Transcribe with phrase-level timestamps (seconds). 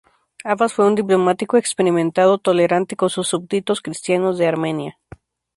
[0.43, 4.97] Abbás fue un diplomático experimentado, tolerante con sus súbditos cristianos de Armenia.